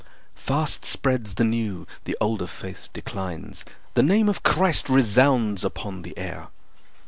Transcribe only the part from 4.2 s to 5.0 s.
of Christ